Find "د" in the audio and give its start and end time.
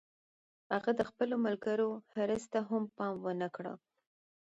0.99-1.01